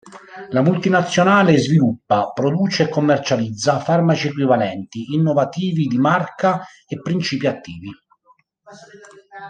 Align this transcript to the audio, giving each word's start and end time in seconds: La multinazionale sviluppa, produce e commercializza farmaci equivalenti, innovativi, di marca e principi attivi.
La 0.49 0.63
multinazionale 0.63 1.59
sviluppa, 1.59 2.31
produce 2.31 2.85
e 2.85 2.89
commercializza 2.89 3.77
farmaci 3.77 4.29
equivalenti, 4.29 5.13
innovativi, 5.13 5.85
di 5.85 5.99
marca 5.99 6.65
e 6.87 6.99
principi 7.01 7.45
attivi. 7.45 7.91